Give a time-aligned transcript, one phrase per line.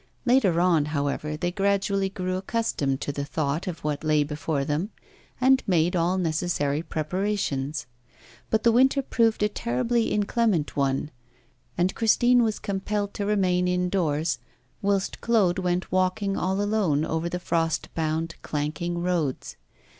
[0.25, 4.89] Later on, however, they gradually grew accustomed to the thought of what lay before them
[5.39, 7.85] and made all necessary preparations.
[8.49, 11.11] But the winter proved a terribly inclement one,
[11.77, 14.39] and Christine was compelled to remain indoors,
[14.81, 19.55] whilst Claude went walking all alone over the frost bound, clanking roads.